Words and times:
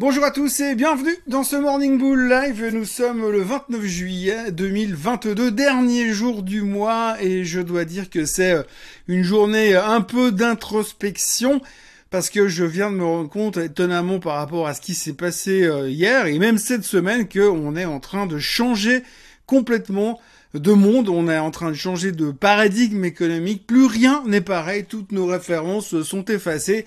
Bonjour 0.00 0.24
à 0.24 0.32
tous 0.32 0.58
et 0.58 0.74
bienvenue 0.74 1.14
dans 1.28 1.44
ce 1.44 1.54
Morning 1.54 2.00
Bull 2.00 2.28
Live. 2.28 2.68
Nous 2.74 2.84
sommes 2.84 3.30
le 3.30 3.42
29 3.42 3.84
juillet 3.84 4.50
2022, 4.50 5.52
dernier 5.52 6.12
jour 6.12 6.42
du 6.42 6.62
mois 6.62 7.14
et 7.20 7.44
je 7.44 7.60
dois 7.60 7.84
dire 7.84 8.10
que 8.10 8.24
c'est 8.24 8.54
euh, 8.54 8.62
une 9.06 9.22
journée 9.22 9.76
un 9.76 10.00
peu 10.00 10.32
d'introspection 10.32 11.60
parce 12.10 12.28
que 12.28 12.48
je 12.48 12.64
viens 12.64 12.90
de 12.90 12.96
me 12.96 13.04
rendre 13.04 13.30
compte 13.30 13.56
étonnamment 13.56 14.18
par 14.18 14.34
rapport 14.34 14.66
à 14.66 14.74
ce 14.74 14.80
qui 14.80 14.94
s'est 14.94 15.12
passé 15.12 15.62
euh, 15.62 15.88
hier 15.88 16.26
et 16.26 16.40
même 16.40 16.58
cette 16.58 16.82
semaine 16.82 17.28
qu'on 17.28 17.76
est 17.76 17.84
en 17.84 18.00
train 18.00 18.26
de 18.26 18.40
changer 18.40 19.04
complètement 19.46 20.18
de 20.54 20.72
monde, 20.72 21.08
on 21.08 21.28
est 21.28 21.38
en 21.38 21.52
train 21.52 21.70
de 21.70 21.76
changer 21.76 22.10
de 22.10 22.32
paradigme 22.32 23.04
économique, 23.04 23.64
plus 23.64 23.86
rien 23.86 24.24
n'est 24.26 24.40
pareil, 24.40 24.86
toutes 24.88 25.12
nos 25.12 25.26
références 25.26 26.02
sont 26.02 26.24
effacées 26.24 26.84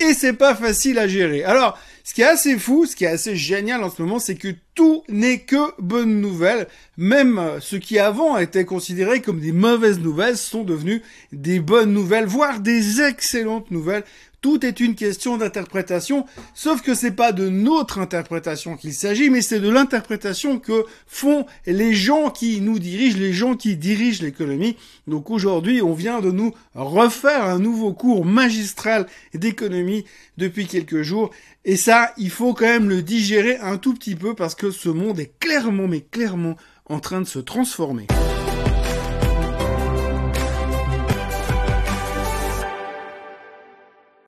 et 0.00 0.14
c'est 0.14 0.32
pas 0.32 0.54
facile 0.54 0.98
à 0.98 1.08
gérer. 1.08 1.44
Alors, 1.44 1.78
ce 2.04 2.14
qui 2.14 2.22
est 2.22 2.26
assez 2.26 2.58
fou, 2.58 2.86
ce 2.86 2.96
qui 2.96 3.04
est 3.04 3.08
assez 3.08 3.36
génial 3.36 3.82
en 3.82 3.90
ce 3.90 4.00
moment, 4.00 4.18
c'est 4.18 4.36
que 4.36 4.54
tout 4.74 5.02
n'est 5.08 5.40
que 5.40 5.78
bonnes 5.78 6.20
nouvelles. 6.20 6.66
Même 6.96 7.58
ce 7.60 7.76
qui 7.76 7.98
avant 7.98 8.38
était 8.38 8.64
considéré 8.64 9.20
comme 9.20 9.40
des 9.40 9.52
mauvaises 9.52 10.00
nouvelles 10.00 10.38
sont 10.38 10.64
devenues 10.64 11.02
des 11.32 11.60
bonnes 11.60 11.92
nouvelles, 11.92 12.26
voire 12.26 12.60
des 12.60 13.02
excellentes 13.02 13.70
nouvelles. 13.70 14.04
Tout 14.40 14.64
est 14.64 14.78
une 14.78 14.94
question 14.94 15.36
d'interprétation, 15.36 16.24
sauf 16.54 16.80
que 16.80 16.94
c'est 16.94 17.10
pas 17.10 17.32
de 17.32 17.48
notre 17.48 17.98
interprétation 17.98 18.76
qu'il 18.76 18.94
s'agit, 18.94 19.30
mais 19.30 19.42
c'est 19.42 19.58
de 19.58 19.68
l'interprétation 19.68 20.60
que 20.60 20.84
font 21.08 21.44
les 21.66 21.92
gens 21.92 22.30
qui 22.30 22.60
nous 22.60 22.78
dirigent, 22.78 23.18
les 23.18 23.32
gens 23.32 23.56
qui 23.56 23.76
dirigent 23.76 24.22
l'économie. 24.22 24.76
Donc 25.08 25.30
aujourd'hui, 25.30 25.82
on 25.82 25.92
vient 25.92 26.20
de 26.20 26.30
nous 26.30 26.54
refaire 26.76 27.44
un 27.44 27.58
nouveau 27.58 27.92
cours 27.92 28.24
magistral 28.24 29.06
d'économie 29.34 30.04
depuis 30.36 30.66
quelques 30.66 31.02
jours. 31.02 31.30
Et 31.64 31.76
ça, 31.76 32.12
il 32.16 32.30
faut 32.30 32.54
quand 32.54 32.66
même 32.66 32.88
le 32.88 33.02
digérer 33.02 33.56
un 33.56 33.76
tout 33.76 33.92
petit 33.92 34.14
peu 34.14 34.34
parce 34.34 34.54
que 34.54 34.70
ce 34.70 34.88
monde 34.88 35.18
est 35.18 35.36
clairement, 35.40 35.88
mais 35.88 36.02
clairement 36.02 36.56
en 36.86 37.00
train 37.00 37.20
de 37.20 37.26
se 37.26 37.40
transformer. 37.40 38.06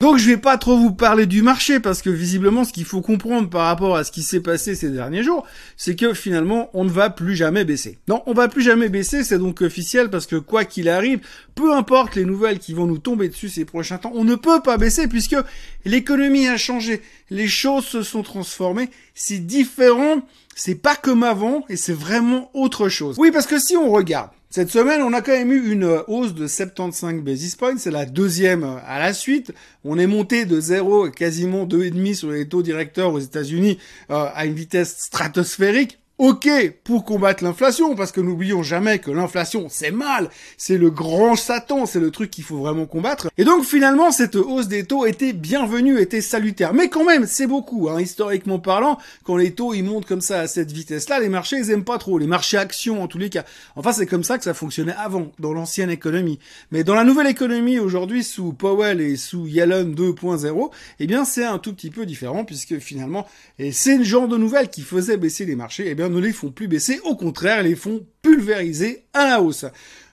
Donc 0.01 0.17
je 0.17 0.27
vais 0.27 0.37
pas 0.37 0.57
trop 0.57 0.75
vous 0.79 0.91
parler 0.91 1.27
du 1.27 1.43
marché 1.43 1.79
parce 1.79 2.01
que 2.01 2.09
visiblement 2.09 2.63
ce 2.63 2.73
qu'il 2.73 2.85
faut 2.85 3.01
comprendre 3.01 3.47
par 3.51 3.67
rapport 3.67 3.95
à 3.95 4.03
ce 4.03 4.11
qui 4.11 4.23
s'est 4.23 4.39
passé 4.39 4.73
ces 4.73 4.89
derniers 4.89 5.21
jours, 5.21 5.45
c'est 5.77 5.95
que 5.95 6.15
finalement 6.15 6.71
on 6.73 6.85
ne 6.85 6.89
va 6.89 7.11
plus 7.11 7.35
jamais 7.35 7.65
baisser. 7.65 7.99
Non, 8.07 8.23
on 8.25 8.33
va 8.33 8.47
plus 8.47 8.63
jamais 8.63 8.89
baisser, 8.89 9.23
c'est 9.23 9.37
donc 9.37 9.61
officiel 9.61 10.09
parce 10.09 10.25
que 10.25 10.37
quoi 10.37 10.65
qu'il 10.65 10.89
arrive, 10.89 11.19
peu 11.53 11.71
importe 11.75 12.15
les 12.15 12.25
nouvelles 12.25 12.57
qui 12.57 12.73
vont 12.73 12.87
nous 12.87 12.97
tomber 12.97 13.29
dessus 13.29 13.49
ces 13.49 13.63
prochains 13.63 13.99
temps, 13.99 14.11
on 14.15 14.23
ne 14.23 14.33
peut 14.33 14.63
pas 14.63 14.77
baisser 14.77 15.07
puisque 15.07 15.35
l'économie 15.85 16.47
a 16.47 16.57
changé, 16.57 17.03
les 17.29 17.47
choses 17.47 17.85
se 17.85 18.01
sont 18.01 18.23
transformées, 18.23 18.89
c'est 19.13 19.39
différent, 19.39 20.21
c'est 20.55 20.75
pas 20.75 20.95
comme 20.95 21.23
avant 21.23 21.65
et 21.69 21.75
c'est 21.75 21.93
vraiment 21.93 22.49
autre 22.53 22.89
chose. 22.89 23.15
Oui, 23.19 23.31
parce 23.31 23.47
que 23.47 23.59
si 23.59 23.75
on 23.77 23.91
regarde 23.91 24.29
cette 24.51 24.69
semaine, 24.69 25.01
on 25.01 25.13
a 25.13 25.21
quand 25.21 25.31
même 25.31 25.53
eu 25.53 25.71
une 25.71 26.03
hausse 26.07 26.33
de 26.33 26.45
75 26.45 27.21
basis 27.21 27.55
points. 27.55 27.77
C'est 27.77 27.89
la 27.89 28.05
deuxième 28.05 28.65
à 28.85 28.99
la 28.99 29.13
suite. 29.13 29.53
On 29.85 29.97
est 29.97 30.07
monté 30.07 30.43
de 30.43 30.59
0 30.59 31.09
quasiment 31.11 31.65
2,5 31.65 32.13
sur 32.15 32.31
les 32.31 32.49
taux 32.49 32.61
directeurs 32.61 33.13
aux 33.13 33.19
États-Unis 33.19 33.77
euh, 34.09 34.27
à 34.35 34.45
une 34.45 34.53
vitesse 34.53 34.97
stratosphérique. 34.97 36.00
Ok 36.21 36.47
pour 36.83 37.03
combattre 37.03 37.43
l'inflation, 37.43 37.95
parce 37.95 38.11
que 38.11 38.21
n'oublions 38.21 38.61
jamais 38.61 38.99
que 38.99 39.09
l'inflation 39.09 39.69
c'est 39.69 39.89
mal, 39.89 40.29
c'est 40.55 40.77
le 40.77 40.91
grand 40.91 41.35
Satan, 41.35 41.87
c'est 41.87 41.99
le 41.99 42.11
truc 42.11 42.29
qu'il 42.29 42.43
faut 42.43 42.57
vraiment 42.57 42.85
combattre. 42.85 43.29
Et 43.39 43.43
donc 43.43 43.63
finalement 43.63 44.11
cette 44.11 44.35
hausse 44.35 44.67
des 44.67 44.83
taux 44.83 45.07
était 45.07 45.33
bienvenue, 45.33 45.99
était 45.99 46.21
salutaire. 46.21 46.75
Mais 46.75 46.89
quand 46.89 47.03
même 47.05 47.25
c'est 47.25 47.47
beaucoup, 47.47 47.89
hein, 47.89 47.99
historiquement 47.99 48.59
parlant, 48.59 48.99
quand 49.23 49.35
les 49.35 49.55
taux 49.55 49.73
ils 49.73 49.81
montent 49.81 50.05
comme 50.05 50.21
ça 50.21 50.41
à 50.41 50.47
cette 50.47 50.71
vitesse-là, 50.71 51.19
les 51.19 51.27
marchés 51.27 51.57
ils 51.57 51.71
aiment 51.71 51.83
pas 51.83 51.97
trop, 51.97 52.19
les 52.19 52.27
marchés 52.27 52.57
actions 52.57 53.01
en 53.01 53.07
tous 53.07 53.17
les 53.17 53.31
cas. 53.31 53.43
Enfin 53.75 53.91
c'est 53.91 54.05
comme 54.05 54.23
ça 54.23 54.37
que 54.37 54.43
ça 54.43 54.53
fonctionnait 54.53 54.93
avant, 54.99 55.31
dans 55.39 55.53
l'ancienne 55.53 55.89
économie. 55.89 56.37
Mais 56.69 56.83
dans 56.83 56.93
la 56.93 57.03
nouvelle 57.03 57.25
économie 57.25 57.79
aujourd'hui 57.79 58.23
sous 58.23 58.53
Powell 58.53 59.01
et 59.01 59.15
sous 59.15 59.47
Yellen 59.47 59.95
2.0, 59.95 60.69
eh 60.99 61.07
bien 61.07 61.25
c'est 61.25 61.45
un 61.45 61.57
tout 61.57 61.73
petit 61.73 61.89
peu 61.89 62.05
différent 62.05 62.45
puisque 62.45 62.77
finalement, 62.77 63.25
c'est 63.71 63.97
le 63.97 64.03
genre 64.03 64.27
de 64.27 64.37
nouvelles 64.37 64.69
qui 64.69 64.83
faisait 64.83 65.17
baisser 65.17 65.47
les 65.47 65.55
marchés, 65.55 65.85
eh 65.87 65.95
bien 65.95 66.10
ne 66.11 66.19
les 66.19 66.33
font 66.33 66.51
plus 66.51 66.67
baisser, 66.67 66.99
au 67.03 67.15
contraire, 67.15 67.63
les 67.63 67.75
font 67.75 68.05
pulvériser 68.21 69.05
à 69.13 69.25
la 69.25 69.41
hausse. 69.41 69.65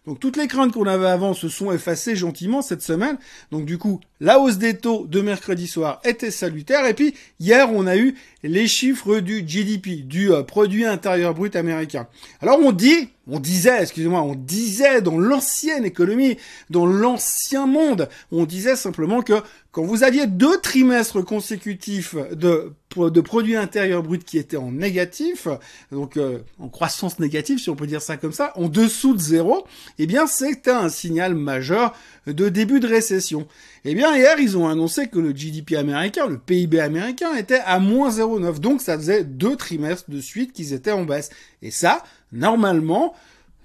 Donc 0.06 0.20
toutes 0.20 0.38
les 0.38 0.48
craintes 0.48 0.72
qu'on 0.72 0.86
avait 0.86 1.06
avant 1.06 1.34
se 1.34 1.48
sont 1.50 1.70
effacées 1.70 2.16
gentiment 2.16 2.62
cette 2.62 2.82
semaine. 2.82 3.18
Donc 3.50 3.66
du 3.66 3.76
coup, 3.76 4.00
la 4.20 4.38
hausse 4.38 4.58
des 4.58 4.76
taux 4.76 5.06
de 5.06 5.20
mercredi 5.20 5.66
soir 5.66 6.00
était 6.04 6.30
salutaire. 6.30 6.86
Et 6.86 6.94
puis 6.94 7.14
hier, 7.40 7.72
on 7.72 7.86
a 7.86 7.96
eu 7.96 8.14
les 8.42 8.66
chiffres 8.66 9.18
du 9.20 9.42
GDP, 9.42 10.06
du 10.06 10.32
euh, 10.32 10.42
produit 10.42 10.84
intérieur 10.84 11.34
brut 11.34 11.56
américain. 11.56 12.08
Alors 12.40 12.58
on 12.60 12.72
dit, 12.72 13.10
on 13.26 13.40
disait, 13.40 13.82
excusez-moi, 13.82 14.22
on 14.22 14.34
disait 14.34 15.02
dans 15.02 15.18
l'ancienne 15.18 15.84
économie, 15.84 16.38
dans 16.70 16.86
l'ancien 16.86 17.66
monde, 17.66 18.08
on 18.32 18.44
disait 18.44 18.76
simplement 18.76 19.22
que 19.22 19.34
quand 19.70 19.84
vous 19.84 20.02
aviez 20.02 20.26
deux 20.26 20.58
trimestres 20.60 21.24
consécutifs 21.24 22.16
de, 22.32 22.72
de 22.96 23.20
produit 23.20 23.54
intérieur 23.54 24.02
brut 24.02 24.24
qui 24.24 24.38
étaient 24.38 24.56
en 24.56 24.72
négatif, 24.72 25.46
donc 25.92 26.16
euh, 26.16 26.38
en 26.58 26.68
croissance 26.68 27.18
négative, 27.18 27.58
si 27.58 27.70
on 27.70 27.76
peut 27.76 27.86
dire 27.86 28.02
ça 28.02 28.16
comme 28.16 28.32
ça, 28.32 28.52
en 28.56 28.68
dessous 28.68 29.14
de 29.14 29.20
zéro, 29.20 29.66
eh 29.98 30.06
bien 30.06 30.26
c'était 30.26 30.70
un 30.70 30.88
signal 30.88 31.34
majeur 31.34 31.94
de 32.26 32.48
début 32.48 32.80
de 32.80 32.88
récession. 32.88 33.46
Eh 33.84 33.94
bien 33.94 34.07
hier, 34.14 34.38
ils 34.38 34.56
ont 34.56 34.68
annoncé 34.68 35.08
que 35.08 35.18
le 35.18 35.32
GDP 35.32 35.74
américain, 35.76 36.26
le 36.26 36.38
PIB 36.38 36.80
américain, 36.80 37.34
était 37.34 37.60
à 37.64 37.78
moins 37.78 38.10
0,9. 38.10 38.58
Donc 38.58 38.80
ça 38.80 38.96
faisait 38.96 39.24
deux 39.24 39.56
trimestres 39.56 40.10
de 40.10 40.20
suite 40.20 40.52
qu'ils 40.52 40.72
étaient 40.72 40.92
en 40.92 41.04
baisse. 41.04 41.30
Et 41.62 41.70
ça, 41.70 42.02
normalement, 42.32 43.14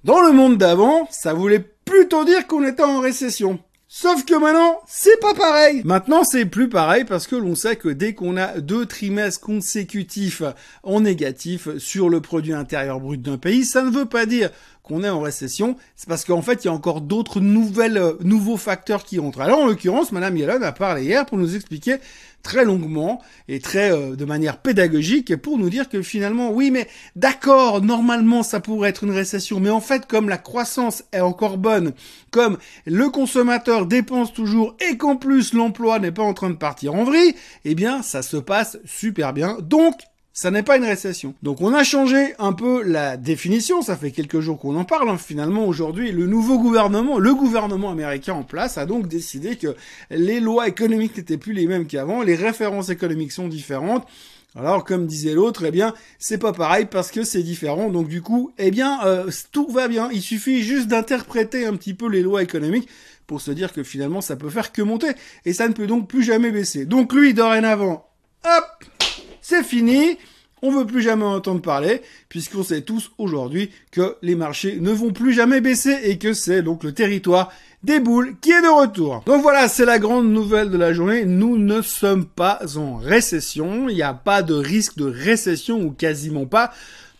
dans 0.03 0.21
le 0.21 0.31
monde 0.31 0.57
d'avant, 0.57 1.07
ça 1.11 1.33
voulait 1.33 1.65
plutôt 1.85 2.25
dire 2.25 2.47
qu'on 2.47 2.65
était 2.65 2.83
en 2.83 2.99
récession. 2.99 3.59
Sauf 3.95 4.25
que 4.25 4.33
maintenant, 4.33 4.79
c'est 4.87 5.19
pas 5.19 5.35
pareil. 5.35 5.83
Maintenant, 5.85 6.23
c'est 6.23 6.45
plus 6.45 6.67
pareil 6.67 7.03
parce 7.05 7.27
que 7.27 7.35
l'on 7.35 7.53
sait 7.53 7.75
que 7.75 7.89
dès 7.89 8.15
qu'on 8.15 8.37
a 8.37 8.59
deux 8.59 8.87
trimestres 8.87 9.39
consécutifs 9.39 10.41
en 10.81 11.01
négatif 11.01 11.77
sur 11.77 12.09
le 12.09 12.19
produit 12.19 12.53
intérieur 12.53 12.99
brut 12.99 13.21
d'un 13.21 13.37
pays, 13.37 13.65
ça 13.65 13.83
ne 13.83 13.91
veut 13.91 14.07
pas 14.07 14.25
dire 14.25 14.49
qu'on 14.83 15.03
est 15.03 15.09
en 15.09 15.21
récession. 15.21 15.77
C'est 15.95 16.09
parce 16.09 16.25
qu'en 16.25 16.41
fait, 16.41 16.63
il 16.63 16.67
y 16.67 16.69
a 16.69 16.73
encore 16.73 17.01
d'autres 17.01 17.39
nouvelles, 17.39 17.97
euh, 17.97 18.13
nouveaux 18.21 18.57
facteurs 18.57 19.03
qui 19.05 19.19
entrent. 19.19 19.41
Alors, 19.41 19.59
en 19.59 19.67
l'occurrence, 19.67 20.11
Madame 20.11 20.37
Yellen 20.37 20.61
a 20.61 20.73
parlé 20.73 21.05
hier 21.05 21.25
pour 21.25 21.37
nous 21.37 21.55
expliquer 21.55 21.97
très 22.43 22.65
longuement 22.65 23.21
et 23.47 23.59
très 23.59 23.91
euh, 23.91 24.15
de 24.15 24.25
manière 24.25 24.57
pédagogique 24.57 25.35
pour 25.37 25.57
nous 25.57 25.69
dire 25.69 25.87
que 25.87 26.01
finalement 26.01 26.51
oui 26.51 26.71
mais 26.71 26.89
d'accord 27.15 27.81
normalement 27.81 28.43
ça 28.43 28.59
pourrait 28.59 28.89
être 28.89 29.05
une 29.05 29.11
récession 29.11 29.61
mais 29.61 29.69
en 29.69 29.79
fait 29.79 30.05
comme 30.07 30.27
la 30.27 30.37
croissance 30.37 31.05
est 31.13 31.21
encore 31.21 31.57
bonne 31.57 31.93
comme 32.31 32.57
le 32.85 33.09
consommateur 33.09 33.85
dépense 33.85 34.33
toujours 34.33 34.75
et 34.91 34.97
qu'en 34.97 35.15
plus 35.15 35.53
l'emploi 35.53 35.99
n'est 35.99 36.11
pas 36.11 36.23
en 36.23 36.33
train 36.33 36.49
de 36.49 36.55
partir 36.55 36.93
en 36.95 37.05
vrille 37.05 37.33
eh 37.63 37.75
bien 37.75 38.03
ça 38.03 38.21
se 38.21 38.37
passe 38.37 38.77
super 38.83 39.31
bien 39.31 39.57
donc 39.61 39.95
ça 40.33 40.49
n'est 40.49 40.63
pas 40.63 40.77
une 40.77 40.83
récession. 40.83 41.35
Donc 41.43 41.61
on 41.61 41.73
a 41.73 41.83
changé 41.83 42.33
un 42.39 42.53
peu 42.53 42.81
la 42.83 43.17
définition, 43.17 43.83
ça 43.83 43.95
fait 43.95 44.09
quelques 44.09 44.39
jours 44.39 44.59
qu'on 44.59 44.75
en 44.75 44.83
parle. 44.83 45.09
Hein. 45.09 45.17
Finalement 45.19 45.65
aujourd'hui, 45.67 46.11
le 46.11 46.25
nouveau 46.25 46.57
gouvernement, 46.57 47.19
le 47.19 47.35
gouvernement 47.35 47.91
américain 47.91 48.33
en 48.33 48.43
place 48.43 48.79
a 48.79 48.87
donc 48.87 49.07
décidé 49.07 49.57
que 49.57 49.75
les 50.09 50.39
lois 50.39 50.67
économiques 50.67 51.15
n'étaient 51.15 51.37
plus 51.37 51.53
les 51.53 51.67
mêmes 51.67 51.85
qu'avant, 51.85 52.23
les 52.23 52.35
références 52.35 52.89
économiques 52.89 53.31
sont 53.31 53.47
différentes. 53.47 54.07
Alors 54.55 54.83
comme 54.83 55.05
disait 55.05 55.33
l'autre, 55.33 55.65
eh 55.65 55.71
bien 55.71 55.93
c'est 56.17 56.39
pas 56.39 56.51
pareil 56.51 56.87
parce 56.89 57.11
que 57.11 57.23
c'est 57.23 57.43
différent. 57.43 57.89
Donc 57.89 58.07
du 58.07 58.23
coup, 58.23 58.51
eh 58.57 58.71
bien 58.71 59.05
euh, 59.05 59.29
tout 59.51 59.67
va 59.67 59.87
bien. 59.87 60.09
Il 60.11 60.21
suffit 60.23 60.63
juste 60.63 60.87
d'interpréter 60.87 61.67
un 61.67 61.75
petit 61.75 61.93
peu 61.93 62.09
les 62.09 62.23
lois 62.23 62.41
économiques 62.41 62.89
pour 63.27 63.39
se 63.39 63.51
dire 63.51 63.71
que 63.71 63.83
finalement 63.83 64.21
ça 64.21 64.35
peut 64.35 64.49
faire 64.49 64.71
que 64.71 64.81
monter 64.81 65.11
et 65.45 65.53
ça 65.53 65.67
ne 65.67 65.73
peut 65.73 65.87
donc 65.87 66.07
plus 66.07 66.23
jamais 66.23 66.49
baisser. 66.49 66.85
Donc 66.85 67.13
lui 67.13 67.35
dorénavant, 67.35 68.07
hop 68.45 68.85
c'est 69.43 69.63
fini. 69.63 70.17
On 70.65 70.71
veut 70.71 70.85
plus 70.85 71.01
jamais 71.01 71.25
entendre 71.25 71.61
parler, 71.61 72.01
puisqu'on 72.29 72.63
sait 72.63 72.81
tous 72.81 73.11
aujourd'hui 73.17 73.69
que 73.91 74.15
les 74.21 74.33
marchés 74.33 74.77
ne 74.79 74.91
vont 74.91 75.11
plus 75.11 75.33
jamais 75.33 75.59
baisser 75.59 75.99
et 76.05 76.17
que 76.17 76.31
c'est 76.31 76.61
donc 76.61 76.85
le 76.85 76.93
territoire 76.93 77.51
des 77.83 77.99
boules 77.99 78.35
qui 78.39 78.51
est 78.51 78.61
de 78.61 78.69
retour. 78.69 79.23
Donc 79.25 79.41
voilà, 79.41 79.67
c'est 79.67 79.83
la 79.83 79.99
grande 79.99 80.31
nouvelle 80.31 80.69
de 80.69 80.77
la 80.77 80.93
journée. 80.93 81.25
Nous 81.25 81.57
ne 81.57 81.81
sommes 81.81 82.25
pas 82.25 82.61
en 82.77 82.95
récession. 82.95 83.89
Il 83.89 83.95
n'y 83.95 84.03
a 84.03 84.13
pas 84.13 84.41
de 84.41 84.53
risque 84.53 84.95
de 84.95 85.03
récession 85.03 85.81
ou 85.81 85.91
quasiment 85.91 86.45
pas. 86.45 86.71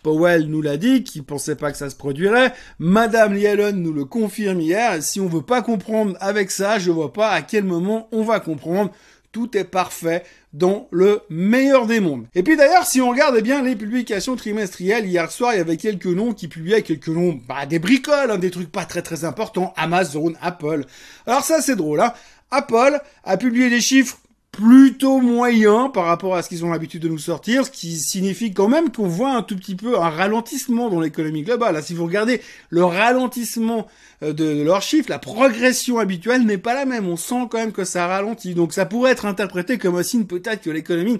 Powell 0.02 0.48
nous 0.48 0.62
l'a 0.62 0.78
dit, 0.78 1.02
qu'il 1.02 1.24
pensait 1.24 1.56
pas 1.56 1.70
que 1.70 1.78
ça 1.78 1.90
se 1.90 1.96
produirait. 1.96 2.54
Madame 2.78 3.36
Yellen 3.36 3.76
nous 3.76 3.92
le 3.92 4.06
confirme 4.06 4.60
hier. 4.60 5.02
Si 5.02 5.20
on 5.20 5.28
veut 5.28 5.42
pas 5.42 5.60
comprendre 5.60 6.16
avec 6.20 6.50
ça, 6.50 6.78
je 6.78 6.90
vois 6.90 7.12
pas 7.12 7.30
à 7.30 7.42
quel 7.42 7.64
moment 7.64 8.08
on 8.10 8.22
va 8.22 8.40
comprendre. 8.40 8.90
Tout 9.34 9.56
est 9.56 9.64
parfait 9.64 10.22
dans 10.52 10.86
le 10.92 11.22
meilleur 11.28 11.86
des 11.86 11.98
mondes. 11.98 12.26
Et 12.36 12.44
puis 12.44 12.56
d'ailleurs, 12.56 12.86
si 12.86 13.00
on 13.00 13.10
regarde 13.10 13.40
bien 13.40 13.62
les 13.62 13.74
publications 13.74 14.36
trimestrielles, 14.36 15.06
hier 15.06 15.28
soir, 15.32 15.54
il 15.54 15.56
y 15.56 15.60
avait 15.60 15.76
quelques 15.76 16.06
noms 16.06 16.32
qui 16.32 16.46
publiaient 16.46 16.82
quelques 16.82 17.08
noms, 17.08 17.40
bah, 17.48 17.66
des 17.66 17.80
bricoles, 17.80 18.30
hein, 18.30 18.38
des 18.38 18.52
trucs 18.52 18.70
pas 18.70 18.84
très 18.84 19.02
très 19.02 19.24
importants, 19.24 19.74
Amazon, 19.76 20.34
Apple. 20.40 20.84
Alors 21.26 21.42
ça, 21.42 21.60
c'est 21.60 21.74
drôle, 21.74 22.00
hein. 22.00 22.14
Apple 22.52 23.00
a 23.24 23.36
publié 23.36 23.70
des 23.70 23.80
chiffres 23.80 24.18
plutôt 24.56 25.20
moyen 25.20 25.88
par 25.88 26.04
rapport 26.04 26.36
à 26.36 26.42
ce 26.42 26.48
qu'ils 26.48 26.64
ont 26.64 26.70
l'habitude 26.70 27.02
de 27.02 27.08
nous 27.08 27.18
sortir, 27.18 27.66
ce 27.66 27.70
qui 27.70 27.96
signifie 27.96 28.54
quand 28.54 28.68
même 28.68 28.92
qu'on 28.92 29.08
voit 29.08 29.34
un 29.34 29.42
tout 29.42 29.56
petit 29.56 29.74
peu 29.74 29.98
un 29.98 30.10
ralentissement 30.10 30.88
dans 30.90 31.00
l'économie 31.00 31.42
globale. 31.42 31.82
si 31.82 31.92
vous 31.92 32.04
regardez 32.04 32.40
le 32.70 32.84
ralentissement 32.84 33.88
euh, 34.22 34.32
de, 34.32 34.62
leurs 34.62 34.82
chiffres, 34.82 35.10
la 35.10 35.18
progression 35.18 35.98
habituelle 35.98 36.44
n'est 36.44 36.58
pas 36.58 36.74
la 36.74 36.84
même. 36.84 37.08
On 37.08 37.16
sent 37.16 37.48
quand 37.50 37.58
même 37.58 37.72
que 37.72 37.84
ça 37.84 38.06
ralentit. 38.06 38.54
Donc 38.54 38.72
ça 38.72 38.86
pourrait 38.86 39.10
être 39.10 39.26
interprété 39.26 39.76
comme 39.76 39.96
un 39.96 40.04
signe 40.04 40.24
peut-être 40.24 40.62
que 40.62 40.70
l'économie, 40.70 41.18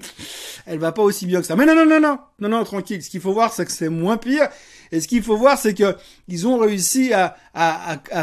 elle 0.67 0.79
va 0.79 0.93
pas 0.93 1.03
aussi 1.03 1.27
bien 1.27 1.41
que 1.41 1.47
ça. 1.47 1.57
Mais 1.57 1.67
non, 1.67 1.75
non, 1.75 1.87
non, 1.87 2.01
non, 2.01 2.19
non, 2.39 2.49
non, 2.49 2.65
tranquille. 2.65 3.03
Ce 3.03 3.11
qu'il 3.11 3.21
faut 3.21 3.33
voir, 3.33 3.53
c'est 3.53 3.65
que 3.65 3.73
c'est 3.73 3.89
moins 3.89 4.17
pire. 4.17 4.49
Et 4.95 5.01
ce 5.01 5.09
qu'il 5.09 5.25
faut 5.25 5.37
voir, 5.37 5.59
c'est 5.59 5.75
que 5.75 5.97
ils 6.29 6.47
ont 6.47 6.57
réussi 6.57 7.13
à, 7.13 7.37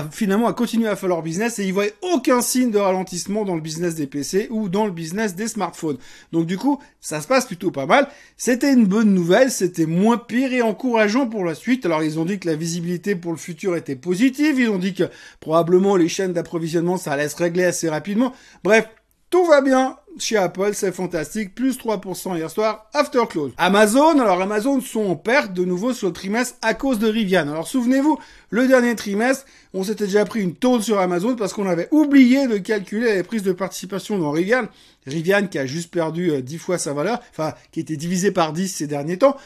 finalement 0.09 0.47
à 0.47 0.53
continuer 0.53 0.87
à 0.87 0.95
faire 0.95 1.09
leur 1.09 1.21
business 1.21 1.59
et 1.59 1.65
ils 1.65 1.73
voient 1.73 1.83
aucun 2.01 2.41
signe 2.41 2.71
de 2.71 2.77
ralentissement 2.77 3.43
dans 3.43 3.55
le 3.55 3.61
business 3.61 3.95
des 3.95 4.07
PC 4.07 4.47
ou 4.51 4.69
dans 4.69 4.85
le 4.85 4.91
business 4.91 5.35
des 5.35 5.49
smartphones. 5.49 5.97
Donc 6.31 6.45
du 6.45 6.57
coup, 6.57 6.79
ça 7.01 7.19
se 7.19 7.27
passe 7.27 7.45
plutôt 7.45 7.71
pas 7.71 7.85
mal. 7.85 8.07
C'était 8.37 8.71
une 8.71 8.85
bonne 8.85 9.13
nouvelle, 9.13 9.51
c'était 9.51 9.85
moins 9.85 10.17
pire 10.17 10.53
et 10.53 10.61
encourageant 10.61 11.27
pour 11.27 11.43
la 11.43 11.55
suite. 11.55 11.85
Alors 11.85 12.03
ils 12.03 12.19
ont 12.19 12.25
dit 12.25 12.39
que 12.39 12.47
la 12.47 12.55
visibilité 12.55 13.17
pour 13.17 13.33
le 13.33 13.37
futur 13.37 13.75
était 13.75 13.97
positive, 13.97 14.57
ils 14.57 14.69
ont 14.69 14.79
dit 14.79 14.93
que 14.93 15.09
probablement 15.41 15.97
les 15.97 16.07
chaînes 16.07 16.31
d'approvisionnement 16.31 16.95
ça 16.95 17.11
allait 17.11 17.27
se 17.27 17.35
régler 17.35 17.65
assez 17.65 17.89
rapidement. 17.89 18.31
Bref, 18.63 18.87
tout 19.29 19.43
va 19.45 19.59
bien 19.59 19.97
chez 20.17 20.37
Apple, 20.37 20.71
c'est 20.73 20.91
fantastique, 20.91 21.55
plus 21.55 21.77
3% 21.77 22.35
hier 22.35 22.49
soir, 22.49 22.89
after 22.93 23.21
close. 23.29 23.51
Amazon, 23.57 24.19
alors 24.19 24.41
Amazon 24.41 24.81
sont 24.81 25.05
en 25.05 25.15
perte 25.15 25.53
de 25.53 25.65
nouveau 25.65 25.93
sur 25.93 26.07
le 26.07 26.13
trimestre 26.13 26.55
à 26.61 26.73
cause 26.73 26.99
de 26.99 27.07
Rivian. 27.07 27.47
Alors 27.47 27.67
souvenez-vous, 27.67 28.19
le 28.49 28.67
dernier 28.67 28.95
trimestre, 28.95 29.45
on 29.73 29.83
s'était 29.83 30.05
déjà 30.05 30.25
pris 30.25 30.41
une 30.41 30.55
tôle 30.55 30.83
sur 30.83 30.99
Amazon 30.99 31.35
parce 31.35 31.53
qu'on 31.53 31.67
avait 31.67 31.87
oublié 31.91 32.47
de 32.47 32.57
calculer 32.57 33.15
les 33.15 33.23
prises 33.23 33.43
de 33.43 33.53
participation 33.53 34.17
dans 34.17 34.31
Rivian. 34.31 34.67
Rivian 35.07 35.47
qui 35.47 35.57
a 35.57 35.65
juste 35.65 35.91
perdu 35.91 36.41
10 36.41 36.55
euh, 36.55 36.59
fois 36.59 36.77
sa 36.77 36.93
valeur, 36.93 37.21
enfin 37.31 37.53
qui 37.71 37.79
était 37.79 37.97
divisé 37.97 38.31
par 38.31 38.53
10 38.53 38.67
ces 38.67 38.87
derniers 38.87 39.17
temps. 39.17 39.37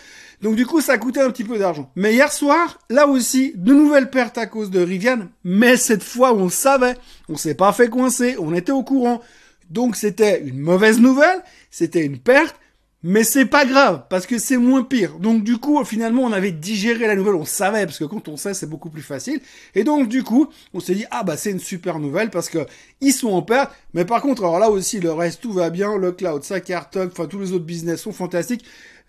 Donc 0.42 0.56
du 0.56 0.66
coup, 0.66 0.82
ça 0.82 0.94
a 0.94 0.98
coûté 0.98 1.22
un 1.22 1.32
petit 1.32 1.44
peu 1.44 1.58
d'argent. 1.58 1.92
Mais 1.96 2.14
hier 2.14 2.32
soir, 2.32 2.80
là 2.90 3.08
aussi, 3.08 3.54
de 3.56 3.74
nouvelles 3.74 4.10
pertes 4.10 4.38
à 4.38 4.48
cause 4.48 4.70
de 4.70 4.82
Rivian, 4.82 5.28
mais 5.44 5.78
cette 5.78 6.04
fois 6.04 6.34
on 6.34 6.50
savait, 6.50 6.96
on 7.30 7.38
s'est 7.38 7.56
pas 7.56 7.72
fait 7.72 7.90
coincer, 7.90 8.36
on 8.40 8.54
était 8.54 8.72
au 8.72 8.84
courant. 8.84 9.22
Donc 9.70 9.96
c'était 9.96 10.42
une 10.42 10.60
mauvaise 10.60 11.00
nouvelle, 11.00 11.44
c'était 11.72 12.06
une 12.06 12.20
perte, 12.20 12.56
mais 13.08 13.24
c'est 13.24 13.46
pas 13.46 13.66
grave 13.66 14.06
parce 14.10 14.26
que 14.26 14.40
c'est 14.40 14.58
moins 14.58 14.82
pire. 14.82 15.20
Donc 15.20 15.44
du 15.44 15.58
coup, 15.58 15.84
finalement, 15.86 16.24
on 16.24 16.32
avait 16.32 16.52
digéré 16.52 17.06
la 17.06 17.16
nouvelle, 17.16 17.36
on 17.36 17.46
savait 17.46 17.86
parce 17.86 18.00
que 18.00 18.06
quand 18.06 18.28
on 18.28 18.36
sait, 18.36 18.56
c'est 18.56 18.66
beaucoup 18.66 18.90
plus 18.90 19.04
facile. 19.04 19.42
Et 19.76 19.84
donc 19.84 20.08
du 20.10 20.24
coup, 20.24 20.48
on 20.74 20.80
s'est 20.80 20.96
dit 20.96 21.06
ah 21.12 21.24
bah 21.24 21.38
c'est 21.38 21.52
une 21.52 21.60
super 21.60 22.00
nouvelle 22.00 22.32
parce 22.32 22.50
que 22.50 22.66
ils 23.02 23.14
sont 23.14 23.30
en 23.30 23.44
perte, 23.44 23.72
mais 23.94 24.06
par 24.06 24.22
contre, 24.22 24.44
alors 24.44 24.58
là 24.58 24.72
aussi 24.72 25.00
le 25.00 25.12
reste 25.12 25.42
tout 25.42 25.54
va 25.54 25.70
bien, 25.70 25.98
le 25.98 26.14
cloud, 26.14 26.44
ça 26.44 26.60
cartonne, 26.60 27.10
enfin 27.12 27.28
tous 27.28 27.40
les 27.40 27.52
autres 27.52 27.66
business 27.66 28.02
sont 28.02 28.12
fantastiques. 28.12 28.66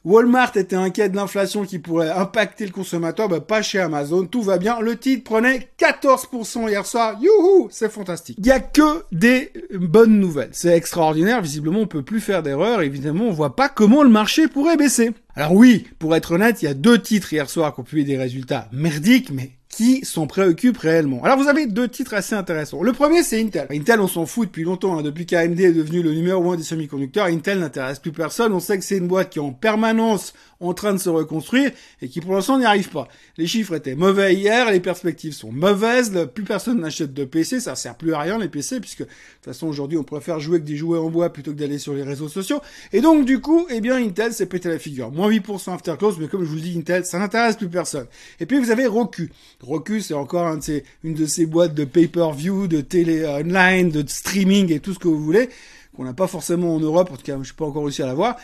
Walmart 0.06 0.53
était 0.55 0.76
inquiet 0.76 1.08
de 1.08 1.17
l'inflation 1.17 1.64
qui 1.64 1.81
pourrait 1.81 2.11
impacter 2.11 2.64
le 2.64 2.70
consommateur, 2.70 3.29
bah 3.29 3.41
pas 3.41 3.61
chez 3.61 3.81
Amazon, 3.81 4.25
tout 4.25 4.41
va 4.41 4.56
bien. 4.56 4.79
Le 4.79 4.97
titre 4.97 5.25
prenait 5.25 5.69
14% 5.81 6.69
hier 6.69 6.87
soir. 6.87 7.19
Youhou, 7.20 7.67
c'est 7.73 7.91
fantastique. 7.91 8.37
Il 8.38 8.47
y 8.47 8.53
a 8.53 8.61
que 8.61 9.03
des 9.11 9.53
bonnes 9.73 10.20
nouvelles. 10.20 10.50
C'est 10.53 10.76
extraordinaire. 10.76 11.43
Visiblement, 11.43 11.81
on 11.81 11.87
peut 11.88 12.05
plus 12.05 12.20
faire 12.20 12.44
d'erreurs. 12.44 12.82
Évidemment, 12.82 13.25
on 13.25 13.32
voit 13.32 13.56
pas 13.56 13.69
comment 13.69 14.05
le 14.05 14.08
marché 14.08 14.47
pourrait 14.47 14.76
baisser. 14.76 15.11
Alors 15.35 15.55
oui, 15.55 15.88
pour 15.99 16.14
être 16.14 16.31
honnête, 16.31 16.62
il 16.62 16.67
y 16.67 16.69
a 16.69 16.75
deux 16.75 17.02
titres 17.02 17.32
hier 17.32 17.50
soir 17.50 17.75
qui 17.75 17.81
ont 17.81 17.82
publié 17.82 18.06
des 18.06 18.17
résultats 18.17 18.69
merdiques, 18.70 19.32
mais 19.32 19.56
qui 19.76 20.06
s'en 20.06 20.26
préoccupent 20.26 20.78
réellement. 20.78 21.23
Alors 21.23 21.37
vous 21.37 21.49
avez 21.49 21.67
deux 21.67 21.87
titres 21.87 22.14
assez 22.14 22.34
intéressants. 22.34 22.82
Le 22.82 22.94
premier 22.94 23.23
c'est 23.23 23.38
Intel. 23.38 23.67
Intel 23.70 24.00
on 24.00 24.08
s'en 24.08 24.25
fout 24.25 24.49
depuis 24.49 24.64
longtemps, 24.64 24.96
hein. 24.96 25.02
depuis 25.02 25.26
qu'AMD 25.26 25.61
est 25.61 25.73
devenu 25.75 26.02
le 26.02 26.14
numéro 26.14 26.50
un 26.50 26.56
des 26.56 26.62
semi-conducteurs, 26.62 27.26
Intel 27.26 27.58
n'intéresse 27.58 27.99
plus 27.99 28.11
personne, 28.11 28.55
on 28.55 28.61
sait 28.61 28.78
que 28.78 28.84
c'est 28.84 28.96
une 28.96 29.06
boîte 29.06 29.28
qui 29.28 29.38
est 29.38 29.43
en 29.43 29.52
permanence 29.52 30.32
en 30.61 30.73
train 30.73 30.94
de 30.94 30.99
se 30.99 31.11
reconstruire 31.11 31.73
et 32.00 32.08
qui 32.08 32.23
pour 32.23 32.32
l'instant 32.32 32.58
n'y 32.58 32.64
arrive 32.64 32.88
pas. 32.88 33.06
Les 33.37 33.46
chiffres 33.46 33.75
étaient 33.75 33.94
mauvais 33.94 34.34
hier, 34.34 34.70
les 34.70 34.81
perspectives 34.81 35.34
sont 35.34 35.52
mauvaises, 35.52 36.26
plus 36.34 36.44
personne 36.44 36.81
n'achète 36.81 37.12
de 37.12 37.26
PC, 37.26 37.61
ça 37.61 37.75
sert 37.75 37.96
plus 37.96 38.14
à 38.14 38.20
rien 38.20 38.38
les 38.38 38.49
PC 38.49 38.81
puisque 38.81 39.00
de 39.00 39.05
toute 39.05 39.44
façon 39.44 39.67
aujourd'hui 39.67 39.99
on 39.99 40.05
préfère 40.05 40.40
jouer 40.40 40.55
avec 40.55 40.64
des 40.64 40.76
jouets 40.76 40.99
en 40.99 41.11
bois 41.11 41.31
plutôt 41.31 41.52
que 41.52 41.58
d'aller 41.58 41.78
sur 41.78 41.93
les 41.93 42.02
réseaux 42.02 42.31
sociaux. 42.31 42.62
Et 42.94 43.02
donc 43.02 43.26
du 43.26 43.43
coup, 43.43 43.67
eh 43.69 43.82
bien 43.82 43.96
Intel 43.96 44.32
s'est 44.32 44.46
pété 44.46 44.70
la 44.70 44.78
figure. 44.78 45.11
Moins 45.11 45.28
8% 45.28 45.75
after 45.75 45.96
close, 45.99 46.17
mais 46.19 46.28
comme 46.28 46.44
je 46.44 46.49
vous 46.49 46.55
le 46.55 46.62
dis 46.62 46.78
Intel, 46.78 47.05
ça 47.05 47.19
n'intéresse 47.19 47.56
plus 47.56 47.69
personne. 47.69 48.06
Et 48.40 48.46
puis 48.46 48.58
vous 48.58 48.70
avez 48.70 48.87
Roku. 48.87 49.28
Roku 49.67 50.01
c'est 50.01 50.15
encore 50.15 50.57
une 51.03 51.15
de 51.15 51.27
ces 51.27 51.45
boîtes 51.45 51.75
de 51.75 51.85
pay-per-view, 51.85 52.69
de 52.69 52.81
télé 52.81 53.27
online, 53.27 53.91
de 53.91 54.07
streaming 54.07 54.73
et 54.73 54.79
tout 54.81 54.95
ce 54.95 54.99
que 54.99 55.09
vous 55.09 55.23
voulez 55.23 55.49
qu'on 55.97 56.05
n'a 56.05 56.15
pas 56.15 56.27
forcément 56.27 56.75
en 56.75 56.81
Europe, 56.81 57.11
en 57.11 57.17
tout 57.17 57.23
cas 57.23 57.37
je 57.39 57.45
suis 57.45 57.55
pas 57.55 57.65
encore 57.65 57.83
réussi 57.83 58.03
à 58.03 58.07
l'avoir. 58.07 58.37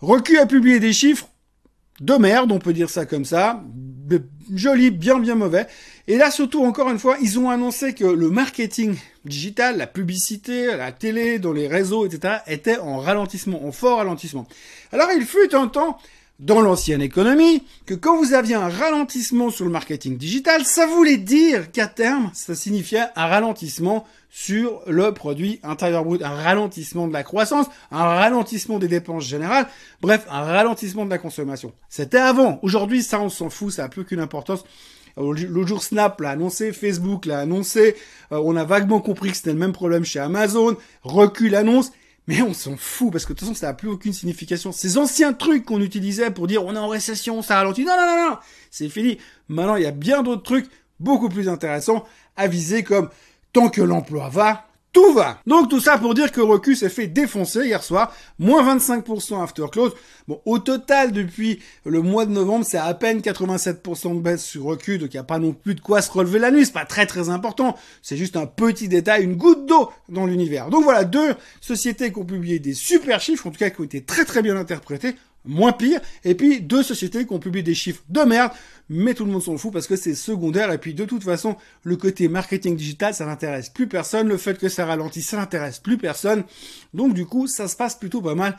Roku 0.00 0.36
a 0.36 0.46
publié 0.46 0.78
des 0.78 0.92
chiffres 0.92 1.28
de 2.00 2.14
merde, 2.14 2.52
on 2.52 2.60
peut 2.60 2.72
dire 2.72 2.90
ça 2.90 3.06
comme 3.06 3.24
ça, 3.24 3.64
joli, 4.54 4.90
bien 4.90 5.18
bien 5.18 5.34
mauvais. 5.34 5.66
Et 6.06 6.16
là 6.16 6.30
surtout 6.30 6.64
encore 6.64 6.90
une 6.90 6.98
fois, 6.98 7.16
ils 7.20 7.38
ont 7.38 7.50
annoncé 7.50 7.94
que 7.94 8.04
le 8.04 8.30
marketing 8.30 8.94
digital, 9.24 9.78
la 9.78 9.86
publicité, 9.86 10.76
la 10.76 10.92
télé, 10.92 11.38
dans 11.38 11.52
les 11.52 11.66
réseaux, 11.66 12.06
etc., 12.06 12.36
était 12.46 12.78
en 12.78 12.98
ralentissement, 12.98 13.64
en 13.66 13.72
fort 13.72 13.98
ralentissement. 13.98 14.46
Alors 14.92 15.08
il 15.16 15.24
fut 15.24 15.54
un 15.54 15.66
temps 15.66 15.98
dans 16.38 16.60
l'ancienne 16.60 17.02
économie 17.02 17.64
que 17.84 17.94
quand 17.94 18.16
vous 18.16 18.32
aviez 18.32 18.54
un 18.54 18.68
ralentissement 18.68 19.50
sur 19.50 19.64
le 19.64 19.70
marketing 19.70 20.16
digital, 20.16 20.64
ça 20.64 20.86
voulait 20.86 21.16
dire 21.16 21.72
qu'à 21.72 21.88
terme, 21.88 22.30
ça 22.32 22.54
signifiait 22.54 23.06
un 23.16 23.26
ralentissement 23.26 24.06
sur 24.30 24.82
le 24.86 25.12
produit 25.12 25.58
intérieur 25.62 26.04
brut, 26.04 26.22
un 26.22 26.34
ralentissement 26.34 27.08
de 27.08 27.12
la 27.12 27.24
croissance, 27.24 27.66
un 27.90 28.04
ralentissement 28.04 28.78
des 28.78 28.86
dépenses 28.86 29.24
générales, 29.24 29.66
bref, 30.00 30.26
un 30.30 30.42
ralentissement 30.42 31.04
de 31.04 31.10
la 31.10 31.18
consommation. 31.18 31.72
C'était 31.88 32.18
avant. 32.18 32.60
Aujourd'hui, 32.62 33.02
ça, 33.02 33.20
on 33.20 33.30
s'en 33.30 33.50
fout, 33.50 33.72
ça 33.72 33.82
n'a 33.82 33.88
plus 33.88 34.04
qu'une 34.04 34.20
importance. 34.20 34.64
L'autre 35.16 35.66
jour, 35.66 35.82
Snap 35.82 36.20
l'a 36.20 36.30
annoncé, 36.30 36.72
Facebook 36.72 37.26
l'a 37.26 37.40
annoncé, 37.40 37.96
euh, 38.30 38.40
on 38.44 38.54
a 38.54 38.62
vaguement 38.62 39.00
compris 39.00 39.30
que 39.30 39.36
c'était 39.36 39.52
le 39.52 39.58
même 39.58 39.72
problème 39.72 40.04
chez 40.04 40.20
Amazon, 40.20 40.76
recul 41.02 41.56
annonce, 41.56 41.90
mais 42.28 42.42
on 42.42 42.52
s'en 42.52 42.76
fout 42.76 43.10
parce 43.10 43.24
que 43.24 43.32
de 43.32 43.38
toute 43.38 43.48
façon 43.48 43.58
ça 43.58 43.68
n'a 43.68 43.74
plus 43.74 43.88
aucune 43.88 44.12
signification. 44.12 44.70
Ces 44.70 44.98
anciens 44.98 45.32
trucs 45.32 45.64
qu'on 45.64 45.80
utilisait 45.80 46.30
pour 46.30 46.46
dire 46.46 46.64
on 46.64 46.76
est 46.76 46.78
en 46.78 46.88
récession, 46.88 47.40
ça 47.42 47.56
ralentit. 47.56 47.84
Non, 47.84 47.94
non, 47.98 48.06
non, 48.06 48.30
non, 48.30 48.36
c'est 48.70 48.90
fini. 48.90 49.18
Maintenant 49.48 49.76
il 49.76 49.82
y 49.82 49.86
a 49.86 49.92
bien 49.92 50.22
d'autres 50.22 50.42
trucs 50.42 50.68
beaucoup 51.00 51.30
plus 51.30 51.48
intéressants 51.48 52.04
à 52.36 52.46
viser 52.46 52.82
comme 52.84 53.08
tant 53.54 53.70
que 53.70 53.80
l'emploi 53.80 54.28
va, 54.28 54.67
tout 54.92 55.12
va. 55.12 55.40
Donc 55.46 55.68
tout 55.68 55.80
ça 55.80 55.98
pour 55.98 56.14
dire 56.14 56.32
que 56.32 56.40
Roku 56.40 56.74
s'est 56.74 56.88
fait 56.88 57.06
défoncer 57.06 57.66
hier 57.66 57.82
soir, 57.82 58.14
moins 58.38 58.76
25% 58.76 59.42
after 59.42 59.66
close. 59.70 59.92
Bon, 60.26 60.40
au 60.44 60.58
total, 60.58 61.12
depuis 61.12 61.60
le 61.84 62.02
mois 62.02 62.26
de 62.26 62.32
novembre, 62.32 62.64
c'est 62.64 62.78
à 62.78 62.92
peine 62.94 63.20
87% 63.20 64.16
de 64.16 64.20
baisse 64.20 64.44
sur 64.44 64.64
Roku, 64.64 64.98
donc 64.98 65.14
il 65.14 65.16
n'y 65.16 65.20
a 65.20 65.24
pas 65.24 65.38
non 65.38 65.52
plus 65.52 65.74
de 65.74 65.80
quoi 65.80 66.02
se 66.02 66.10
relever 66.10 66.38
la 66.38 66.50
nuit, 66.50 66.66
c'est 66.66 66.72
pas 66.72 66.84
très 66.84 67.06
très 67.06 67.28
important, 67.28 67.76
c'est 68.02 68.16
juste 68.16 68.36
un 68.36 68.46
petit 68.46 68.88
détail, 68.88 69.24
une 69.24 69.36
goutte 69.36 69.66
d'eau 69.66 69.90
dans 70.08 70.26
l'univers. 70.26 70.68
Donc 70.68 70.84
voilà, 70.84 71.04
deux 71.04 71.34
sociétés 71.60 72.12
qui 72.12 72.18
ont 72.18 72.24
publié 72.24 72.58
des 72.58 72.74
super 72.74 73.20
chiffres, 73.20 73.46
en 73.46 73.50
tout 73.50 73.58
cas 73.58 73.70
qui 73.70 73.80
ont 73.80 73.84
été 73.84 74.02
très 74.02 74.24
très 74.24 74.42
bien 74.42 74.56
interprétés, 74.56 75.14
moins 75.48 75.72
pire, 75.72 76.00
et 76.24 76.34
puis 76.34 76.60
deux 76.60 76.82
sociétés 76.82 77.26
qui 77.26 77.32
ont 77.32 77.40
publié 77.40 77.62
des 77.62 77.74
chiffres 77.74 78.02
de 78.08 78.20
merde, 78.20 78.52
mais 78.88 79.14
tout 79.14 79.24
le 79.24 79.32
monde 79.32 79.42
s'en 79.42 79.56
fout 79.56 79.72
parce 79.72 79.86
que 79.86 79.96
c'est 79.96 80.14
secondaire, 80.14 80.70
et 80.70 80.78
puis 80.78 80.94
de 80.94 81.04
toute 81.04 81.24
façon, 81.24 81.56
le 81.82 81.96
côté 81.96 82.28
marketing 82.28 82.76
digital, 82.76 83.14
ça 83.14 83.26
n'intéresse 83.26 83.70
plus 83.70 83.88
personne, 83.88 84.28
le 84.28 84.36
fait 84.36 84.58
que 84.58 84.68
ça 84.68 84.86
ralentit, 84.86 85.22
ça 85.22 85.38
n'intéresse 85.38 85.78
plus 85.80 85.98
personne, 85.98 86.44
donc 86.94 87.14
du 87.14 87.26
coup, 87.26 87.48
ça 87.48 87.66
se 87.66 87.76
passe 87.76 87.96
plutôt 87.96 88.20
pas 88.20 88.34
mal. 88.34 88.56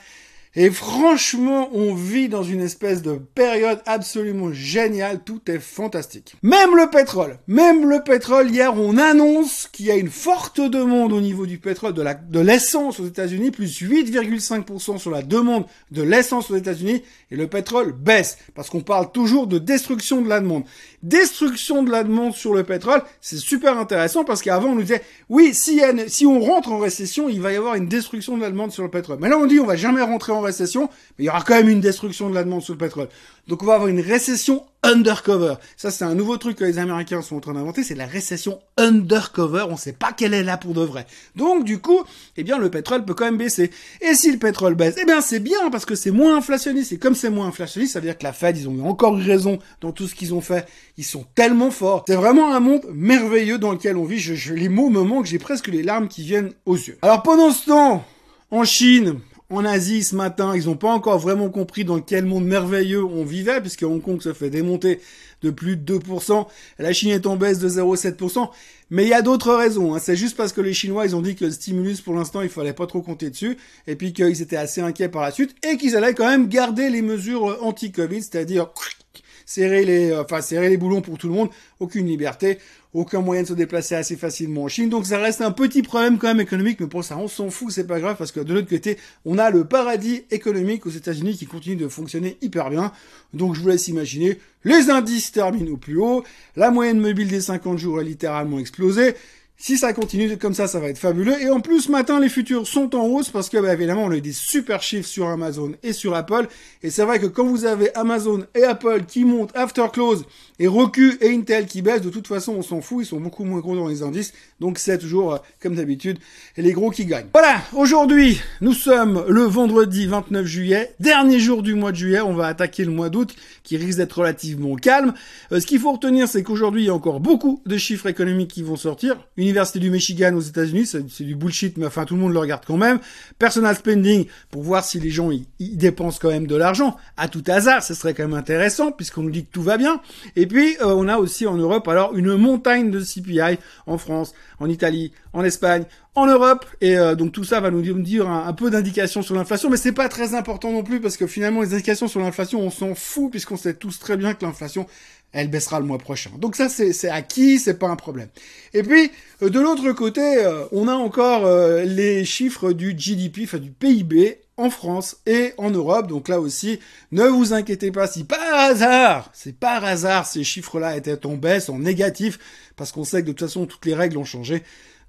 Et 0.55 0.71
franchement, 0.71 1.69
on 1.73 1.93
vit 1.93 2.27
dans 2.27 2.41
une 2.41 2.61
espèce 2.61 3.03
de 3.03 3.13
période 3.13 3.81
absolument 3.85 4.51
géniale, 4.51 5.21
tout 5.23 5.39
est 5.47 5.59
fantastique. 5.59 6.35
Même 6.41 6.75
le 6.75 6.89
pétrole, 6.89 7.37
même 7.47 7.87
le 7.87 8.01
pétrole, 8.03 8.49
hier 8.49 8.73
on 8.75 8.97
annonce 8.97 9.69
qu'il 9.71 9.85
y 9.85 9.91
a 9.91 9.95
une 9.95 10.09
forte 10.09 10.59
demande 10.59 11.13
au 11.13 11.21
niveau 11.21 11.45
du 11.45 11.59
pétrole, 11.59 11.93
de 11.93 12.01
la, 12.01 12.15
de 12.15 12.39
l'essence 12.39 12.99
aux 12.99 13.05
États-Unis, 13.05 13.51
plus 13.51 13.79
8,5% 13.79 14.97
sur 14.97 15.11
la 15.11 15.21
demande 15.21 15.65
de 15.91 16.01
l'essence 16.01 16.49
aux 16.49 16.55
États-Unis, 16.55 17.03
et 17.29 17.35
le 17.35 17.45
pétrole 17.45 17.91
baisse, 17.91 18.39
parce 18.55 18.71
qu'on 18.71 18.81
parle 18.81 19.11
toujours 19.11 19.45
de 19.45 19.59
destruction 19.59 20.19
de 20.21 20.29
la 20.29 20.39
demande. 20.39 20.63
Destruction 21.03 21.83
de 21.83 21.91
la 21.91 22.03
demande 22.03 22.33
sur 22.33 22.55
le 22.55 22.63
pétrole, 22.63 23.03
c'est 23.21 23.37
super 23.37 23.77
intéressant 23.77 24.23
parce 24.23 24.41
qu'avant 24.41 24.69
on 24.69 24.75
nous 24.75 24.81
disait, 24.81 25.03
oui, 25.29 25.53
si, 25.53 25.79
si 26.07 26.25
on 26.25 26.39
rentre 26.39 26.71
en 26.71 26.79
récession, 26.79 27.29
il 27.29 27.39
va 27.39 27.53
y 27.53 27.55
avoir 27.55 27.75
une 27.75 27.87
destruction 27.87 28.35
de 28.35 28.41
la 28.41 28.49
demande 28.49 28.71
sur 28.71 28.83
le 28.83 28.89
pétrole. 28.89 29.19
Mais 29.21 29.29
là 29.29 29.37
on 29.37 29.45
dit, 29.45 29.59
on 29.59 29.65
va 29.65 29.75
jamais 29.75 30.01
rentrer 30.01 30.31
en 30.31 30.38
récession, 30.41 30.89
mais 31.17 31.25
il 31.25 31.27
y 31.27 31.29
aura 31.29 31.41
quand 31.41 31.55
même 31.55 31.69
une 31.69 31.81
destruction 31.81 32.29
de 32.29 32.35
la 32.35 32.43
demande 32.43 32.61
sur 32.61 32.73
le 32.73 32.79
pétrole. 32.79 33.09
Donc 33.47 33.63
on 33.63 33.65
va 33.65 33.75
avoir 33.75 33.87
une 33.87 33.99
récession 33.99 34.63
undercover. 34.83 35.55
Ça, 35.75 35.91
c'est 35.91 36.05
un 36.05 36.15
nouveau 36.15 36.37
truc 36.37 36.57
que 36.57 36.63
les 36.63 36.77
Américains 36.77 37.21
sont 37.21 37.35
en 37.35 37.39
train 37.39 37.53
d'inventer, 37.53 37.83
c'est 37.83 37.95
la 37.95 38.05
récession 38.05 38.59
undercover. 38.77 39.65
On 39.69 39.77
sait 39.77 39.93
pas 39.93 40.13
quelle 40.13 40.33
est 40.33 40.43
là 40.43 40.57
pour 40.57 40.73
de 40.73 40.81
vrai. 40.81 41.05
Donc, 41.35 41.65
du 41.65 41.79
coup, 41.79 41.99
eh 42.37 42.43
bien, 42.43 42.57
le 42.57 42.69
pétrole 42.69 43.03
peut 43.03 43.13
quand 43.13 43.25
même 43.25 43.37
baisser. 43.37 43.71
Et 44.01 44.13
si 44.13 44.31
le 44.31 44.37
pétrole 44.37 44.75
baisse, 44.75 44.95
eh 45.01 45.05
bien, 45.05 45.21
c'est 45.21 45.39
bien 45.39 45.69
parce 45.71 45.85
que 45.85 45.95
c'est 45.95 46.11
moins 46.11 46.37
inflationniste. 46.37 46.93
Et 46.93 46.97
comme 46.97 47.15
c'est 47.15 47.29
moins 47.29 47.47
inflationniste, 47.47 47.93
ça 47.93 47.99
veut 47.99 48.05
dire 48.05 48.17
que 48.17 48.23
la 48.23 48.33
Fed, 48.33 48.57
ils 48.57 48.69
ont 48.69 48.75
eu 48.75 48.81
encore 48.81 49.17
raison 49.17 49.59
dans 49.81 49.91
tout 49.91 50.07
ce 50.07 50.15
qu'ils 50.15 50.33
ont 50.33 50.41
fait. 50.41 50.67
Ils 50.97 51.03
sont 51.03 51.25
tellement 51.35 51.71
forts. 51.71 52.05
C'est 52.07 52.15
vraiment 52.15 52.53
un 52.53 52.59
monde 52.59 52.85
merveilleux 52.93 53.57
dans 53.57 53.71
lequel 53.71 53.97
on 53.97 54.05
vit. 54.05 54.19
Je, 54.19 54.35
je 54.35 54.53
les 54.53 54.69
mots 54.69 54.89
me 54.89 55.01
manquent, 55.01 55.25
j'ai 55.25 55.39
presque 55.39 55.67
les 55.67 55.83
larmes 55.83 56.07
qui 56.07 56.23
viennent 56.23 56.51
aux 56.65 56.75
yeux. 56.75 56.97
Alors, 57.01 57.23
pendant 57.23 57.51
ce 57.51 57.65
temps, 57.65 58.05
En 58.51 58.63
Chine, 58.63 59.19
en 59.49 59.65
Asie 59.65 60.03
ce 60.03 60.15
matin, 60.15 60.55
ils 60.55 60.65
n'ont 60.65 60.75
pas 60.75 60.91
encore 60.91 61.17
vraiment 61.17 61.49
compris 61.49 61.83
dans 61.83 61.99
quel 61.99 62.25
monde 62.25 62.45
merveilleux 62.45 63.03
on 63.03 63.23
vivait, 63.23 63.59
puisque 63.61 63.83
Hong 63.83 64.01
Kong 64.01 64.21
se 64.21 64.33
fait 64.33 64.49
démonter 64.49 64.99
de 65.41 65.49
plus 65.49 65.77
de 65.77 65.97
2%, 65.97 66.47
la 66.77 66.93
Chine 66.93 67.11
est 67.11 67.25
en 67.25 67.35
baisse 67.35 67.59
de 67.59 67.69
0,7%, 67.69 68.49
mais 68.89 69.03
il 69.03 69.09
y 69.09 69.13
a 69.13 69.21
d'autres 69.21 69.53
raisons. 69.53 69.95
Hein. 69.95 69.99
C'est 69.99 70.15
juste 70.15 70.35
parce 70.35 70.53
que 70.53 70.61
les 70.61 70.73
Chinois, 70.73 71.05
ils 71.05 71.15
ont 71.15 71.21
dit 71.21 71.35
que 71.35 71.45
le 71.45 71.51
stimulus, 71.51 72.01
pour 72.01 72.13
l'instant, 72.13 72.41
il 72.41 72.49
fallait 72.49 72.73
pas 72.73 72.87
trop 72.87 73.01
compter 73.01 73.29
dessus, 73.29 73.57
et 73.87 73.95
puis 73.95 74.13
qu'ils 74.13 74.41
étaient 74.41 74.57
assez 74.57 74.81
inquiets 74.81 75.09
par 75.09 75.23
la 75.23 75.31
suite, 75.31 75.55
et 75.67 75.77
qu'ils 75.77 75.95
allaient 75.95 76.13
quand 76.13 76.27
même 76.27 76.47
garder 76.47 76.89
les 76.89 77.01
mesures 77.01 77.57
anti-Covid, 77.61 78.21
c'est-à-dire 78.21 78.69
serrer 79.45 79.83
les, 79.83 80.15
enfin 80.15 80.41
serrer 80.41 80.69
les 80.69 80.77
boulons 80.77 81.01
pour 81.01 81.17
tout 81.17 81.27
le 81.27 81.33
monde, 81.33 81.49
aucune 81.79 82.05
liberté 82.05 82.59
aucun 82.93 83.21
moyen 83.21 83.43
de 83.43 83.47
se 83.47 83.53
déplacer 83.53 83.95
assez 83.95 84.15
facilement 84.15 84.63
en 84.63 84.67
Chine. 84.67 84.89
Donc 84.89 85.05
ça 85.05 85.17
reste 85.17 85.41
un 85.41 85.51
petit 85.51 85.81
problème 85.81 86.17
quand 86.17 86.27
même 86.27 86.39
économique, 86.39 86.79
mais 86.79 86.87
pour 86.87 87.03
ça 87.03 87.17
on 87.17 87.27
s'en 87.27 87.49
fout, 87.49 87.71
c'est 87.71 87.87
pas 87.87 87.99
grave 87.99 88.15
parce 88.17 88.31
que 88.31 88.39
de 88.39 88.53
l'autre 88.53 88.69
côté, 88.69 88.97
on 89.25 89.37
a 89.37 89.49
le 89.49 89.65
paradis 89.65 90.23
économique 90.31 90.85
aux 90.85 90.91
États-Unis 90.91 91.37
qui 91.37 91.45
continue 91.45 91.75
de 91.75 91.87
fonctionner 91.87 92.37
hyper 92.41 92.69
bien. 92.69 92.91
Donc 93.33 93.55
je 93.55 93.61
vous 93.61 93.67
laisse 93.67 93.87
imaginer, 93.87 94.39
les 94.63 94.89
indices 94.89 95.31
terminent 95.31 95.71
au 95.71 95.77
plus 95.77 95.97
haut, 95.97 96.23
la 96.55 96.71
moyenne 96.71 96.99
mobile 96.99 97.27
des 97.27 97.41
50 97.41 97.77
jours 97.77 97.99
a 97.99 98.03
littéralement 98.03 98.59
explosé. 98.59 99.15
Si 99.61 99.77
ça 99.77 99.91
continue 99.91 100.37
comme 100.37 100.53
ça, 100.53 100.67
ça 100.67 100.79
va 100.79 100.87
être 100.87 100.97
fabuleux. 100.97 101.35
Et 101.41 101.49
en 101.49 101.59
plus, 101.59 101.81
ce 101.81 101.91
matin, 101.91 102.21
les 102.21 102.29
futurs 102.29 102.65
sont 102.65 102.95
en 102.95 103.05
hausse 103.07 103.29
parce 103.29 103.49
que, 103.49 103.57
bah, 103.57 103.73
évidemment, 103.73 104.05
on 104.05 104.11
a 104.11 104.15
eu 104.15 104.21
des 104.21 104.31
super 104.31 104.81
chiffres 104.81 105.07
sur 105.07 105.27
Amazon 105.27 105.73
et 105.83 105.91
sur 105.91 106.15
Apple. 106.15 106.47
Et 106.81 106.89
c'est 106.89 107.03
vrai 107.03 107.19
que 107.19 107.25
quand 107.25 107.43
vous 107.43 107.65
avez 107.65 107.93
Amazon 107.93 108.45
et 108.55 108.63
Apple 108.63 109.03
qui 109.05 109.25
montent 109.25 109.51
after 109.55 109.87
close 109.91 110.23
et 110.59 110.67
Roku 110.67 111.17
et 111.19 111.35
Intel 111.35 111.65
qui 111.65 111.81
baissent, 111.81 112.01
de 112.01 112.09
toute 112.09 112.27
façon, 112.27 112.53
on 112.53 112.61
s'en 112.61 112.79
fout. 112.79 113.03
Ils 113.03 113.07
sont 113.07 113.19
beaucoup 113.19 113.43
moins 113.43 113.59
gros 113.59 113.75
dans 113.75 113.89
les 113.89 114.01
indices. 114.01 114.31
Donc, 114.61 114.79
c'est 114.79 114.97
toujours, 114.97 115.33
euh, 115.33 115.37
comme 115.61 115.75
d'habitude, 115.75 116.19
les 116.55 116.71
gros 116.71 116.89
qui 116.89 117.05
gagnent. 117.05 117.27
Voilà. 117.33 117.61
Aujourd'hui, 117.73 118.39
nous 118.61 118.73
sommes 118.73 119.25
le 119.27 119.43
vendredi 119.43 120.07
29 120.07 120.45
juillet. 120.45 120.95
Dernier 121.01 121.39
jour 121.39 121.63
du 121.63 121.73
mois 121.73 121.91
de 121.91 121.97
juillet. 121.97 122.21
On 122.21 122.33
va 122.33 122.47
attaquer 122.47 122.85
le 122.85 122.91
mois 122.91 123.09
d'août 123.09 123.35
qui 123.63 123.75
risque 123.75 123.97
d'être 123.97 124.19
relativement 124.19 124.77
calme. 124.77 125.13
Euh, 125.51 125.59
ce 125.59 125.65
qu'il 125.65 125.79
faut 125.79 125.91
retenir, 125.91 126.29
c'est 126.29 126.43
qu'aujourd'hui, 126.43 126.83
il 126.83 126.85
y 126.85 126.89
a 126.89 126.95
encore 126.95 127.19
beaucoup 127.19 127.61
de 127.65 127.75
chiffres 127.75 128.07
économiques 128.07 128.51
qui 128.51 128.63
vont 128.63 128.77
sortir. 128.77 129.17
Université 129.49 129.79
du 129.79 129.89
Michigan 129.89 130.33
aux 130.35 130.41
États-Unis, 130.41 130.85
c'est 130.85 131.23
du 131.23 131.35
bullshit, 131.35 131.77
mais 131.77 131.85
enfin 131.85 132.05
tout 132.05 132.15
le 132.15 132.21
monde 132.21 132.33
le 132.33 132.39
regarde 132.39 132.63
quand 132.65 132.77
même. 132.77 132.99
Personal 133.37 133.75
spending 133.75 134.25
pour 134.51 134.63
voir 134.63 134.83
si 134.83 134.99
les 134.99 135.09
gens 135.09 135.31
ils, 135.31 135.45
dépensent 135.77 136.19
quand 136.21 136.29
même 136.29 136.47
de 136.47 136.55
l'argent. 136.55 136.97
À 137.17 137.27
tout 137.27 137.43
hasard, 137.47 137.83
ce 137.83 137.93
serait 137.93 138.13
quand 138.13 138.23
même 138.23 138.37
intéressant 138.37 138.91
puisqu'on 138.91 139.23
nous 139.23 139.31
dit 139.31 139.45
que 139.45 139.51
tout 139.51 139.63
va 139.63 139.77
bien. 139.77 140.01
Et 140.35 140.47
puis 140.47 140.77
euh, 140.81 140.93
on 140.95 141.07
a 141.07 141.17
aussi 141.17 141.47
en 141.47 141.55
Europe 141.55 141.87
alors 141.87 142.15
une 142.15 142.35
montagne 142.35 142.91
de 142.91 142.99
CPI 142.99 143.57
en 143.87 143.97
France, 143.97 144.33
en 144.59 144.69
Italie, 144.69 145.11
en 145.33 145.43
Espagne, 145.43 145.85
en 146.19 146.27
Europe. 146.27 146.65
Et 146.81 146.97
euh, 146.97 147.15
donc 147.15 147.31
tout 147.31 147.43
ça 147.43 147.59
va 147.59 147.71
nous 147.71 147.81
dire 147.81 148.29
un, 148.29 148.53
peu 148.53 148.69
d'indications 148.69 149.21
sur 149.21 149.35
l'inflation, 149.35 149.69
mais 149.69 149.77
c'est 149.77 149.91
pas 149.91 150.09
très 150.09 150.35
important 150.35 150.71
non 150.71 150.83
plus 150.83 150.99
parce 150.99 151.17
que 151.17 151.27
finalement 151.27 151.61
les 151.61 151.73
indications 151.73 152.07
sur 152.07 152.19
l'inflation, 152.19 152.61
on 152.61 152.69
s'en 152.69 152.95
fout 152.95 153.31
puisqu'on 153.31 153.57
sait 153.57 153.73
tous 153.73 153.99
très 153.99 154.17
bien 154.17 154.33
que 154.33 154.45
l'inflation 154.45 154.85
elle 155.31 155.49
baissera 155.49 155.79
le 155.79 155.85
mois 155.85 155.99
prochain. 155.99 156.31
Donc 156.39 156.55
ça, 156.55 156.69
c'est 156.69 157.07
acquis, 157.07 157.59
c'est 157.59 157.77
pas 157.77 157.87
un 157.87 157.95
problème. 157.95 158.29
Et 158.73 158.81
puis, 158.81 159.11
euh, 159.43 159.49
de 159.49 159.59
l'autre 159.59 159.91
côté, 159.91 160.21
euh, 160.21 160.63
on 160.71 160.87
a 160.87 160.93
encore 160.93 161.47
les 161.85 162.25
chiffres 162.25 162.71
du 162.71 162.95
GDP, 162.97 163.41
enfin 163.43 163.59
du 163.59 163.69
PIB, 163.69 164.39
en 164.59 164.69
France 164.69 165.17
et 165.25 165.53
en 165.57 165.71
Europe. 165.71 166.07
Donc 166.07 166.27
là 166.27 166.39
aussi, 166.39 166.79
ne 167.11 167.23
vous 167.23 167.53
inquiétez 167.53 167.91
pas 167.91 168.07
si 168.07 168.25
par 168.25 168.53
hasard, 168.53 169.31
c'est 169.33 169.57
par 169.57 169.83
hasard, 169.85 170.27
ces 170.27 170.43
chiffres-là 170.43 170.97
étaient 170.97 171.25
en 171.25 171.35
baisse, 171.35 171.69
en 171.69 171.79
négatif, 171.79 172.37
parce 172.75 172.91
qu'on 172.91 173.05
sait 173.05 173.21
que 173.21 173.27
de 173.27 173.31
toute 173.31 173.47
façon, 173.47 173.65
toutes 173.65 173.85
les 173.85 173.95
règles 173.95 174.17
ont 174.17 174.25
changé. 174.25 174.63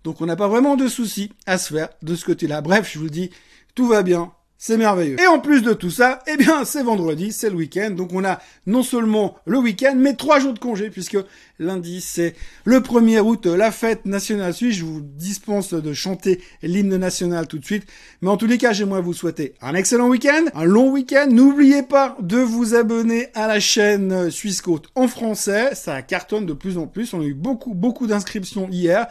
Donc 0.04 0.20
on 0.20 0.26
n'a 0.26 0.36
pas 0.36 0.48
vraiment 0.48 0.76
de 0.76 0.88
soucis 0.88 1.32
à 1.46 1.58
se 1.58 1.74
faire 1.74 1.88
de 2.02 2.14
ce 2.14 2.24
côté-là. 2.24 2.60
Bref, 2.60 2.90
je 2.92 2.98
vous 2.98 3.10
dis, 3.10 3.30
tout 3.74 3.86
va 3.86 4.02
bien, 4.02 4.32
c'est 4.62 4.76
merveilleux. 4.76 5.18
Et 5.18 5.26
en 5.26 5.38
plus 5.38 5.62
de 5.62 5.72
tout 5.72 5.88
ça, 5.88 6.18
eh 6.26 6.36
bien, 6.36 6.66
c'est 6.66 6.82
vendredi, 6.82 7.32
c'est 7.32 7.48
le 7.48 7.56
week-end. 7.56 7.92
Donc 7.92 8.12
on 8.12 8.26
a 8.26 8.40
non 8.66 8.82
seulement 8.82 9.38
le 9.46 9.56
week-end, 9.56 9.94
mais 9.96 10.12
trois 10.12 10.38
jours 10.38 10.52
de 10.52 10.58
congé, 10.58 10.90
puisque 10.90 11.16
lundi, 11.58 12.02
c'est 12.02 12.34
le 12.64 12.80
1er 12.80 13.20
août, 13.20 13.46
la 13.46 13.72
fête 13.72 14.04
nationale 14.04 14.52
suisse. 14.52 14.76
Je 14.76 14.84
vous 14.84 15.00
dispense 15.00 15.72
de 15.72 15.94
chanter 15.94 16.42
l'hymne 16.62 16.94
national 16.98 17.46
tout 17.46 17.58
de 17.58 17.64
suite. 17.64 17.86
Mais 18.20 18.28
en 18.28 18.36
tous 18.36 18.46
les 18.46 18.58
cas, 18.58 18.74
j'aimerais 18.74 19.00
vous 19.00 19.14
souhaiter 19.14 19.54
un 19.62 19.74
excellent 19.74 20.08
week-end, 20.08 20.44
un 20.54 20.64
long 20.64 20.90
week-end. 20.90 21.28
N'oubliez 21.30 21.82
pas 21.82 22.18
de 22.20 22.36
vous 22.36 22.74
abonner 22.74 23.28
à 23.32 23.46
la 23.46 23.60
chaîne 23.60 24.30
Suisse 24.30 24.60
Côte 24.60 24.88
en 24.94 25.08
français. 25.08 25.74
Ça 25.74 26.02
cartonne 26.02 26.44
de 26.44 26.52
plus 26.52 26.76
en 26.76 26.86
plus. 26.86 27.14
On 27.14 27.22
a 27.22 27.24
eu 27.24 27.32
beaucoup, 27.32 27.72
beaucoup 27.72 28.06
d'inscriptions 28.06 28.68
hier. 28.70 29.06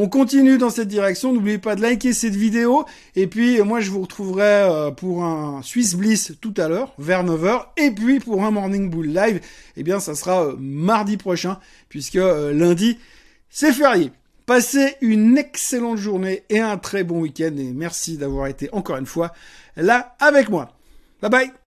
On 0.00 0.08
continue 0.08 0.58
dans 0.58 0.70
cette 0.70 0.86
direction. 0.86 1.32
N'oubliez 1.32 1.58
pas 1.58 1.74
de 1.74 1.82
liker 1.82 2.12
cette 2.12 2.36
vidéo. 2.36 2.84
Et 3.16 3.26
puis, 3.26 3.60
moi, 3.62 3.80
je 3.80 3.90
vous 3.90 4.02
retrouverai 4.02 4.44
euh, 4.44 4.90
pour 4.92 5.24
un 5.24 5.60
Swiss 5.64 5.96
Bliss 5.96 6.34
tout 6.40 6.54
à 6.56 6.68
l'heure, 6.68 6.94
vers 6.98 7.24
9h. 7.24 7.64
Et 7.76 7.90
puis, 7.90 8.20
pour 8.20 8.44
un 8.44 8.52
Morning 8.52 8.90
Bull 8.90 9.08
Live, 9.08 9.40
eh 9.76 9.82
bien, 9.82 9.98
ça 9.98 10.14
sera 10.14 10.44
euh, 10.44 10.56
mardi 10.56 11.16
prochain, 11.16 11.58
puisque 11.88 12.14
euh, 12.14 12.52
lundi, 12.52 12.96
c'est 13.50 13.72
férié. 13.72 14.12
Passez 14.46 14.94
une 15.00 15.36
excellente 15.36 15.98
journée 15.98 16.44
et 16.48 16.60
un 16.60 16.78
très 16.78 17.02
bon 17.02 17.18
week-end. 17.22 17.56
Et 17.58 17.72
merci 17.72 18.18
d'avoir 18.18 18.46
été 18.46 18.68
encore 18.70 18.98
une 18.98 19.06
fois 19.06 19.32
là 19.76 20.14
avec 20.20 20.48
moi. 20.48 20.70
Bye 21.20 21.30
bye 21.30 21.52